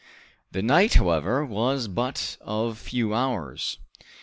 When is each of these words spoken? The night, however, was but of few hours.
The 0.51 0.63
night, 0.63 0.95
however, 0.95 1.45
was 1.45 1.87
but 1.87 2.37
of 2.41 2.79
few 2.79 3.13
hours. 3.13 3.77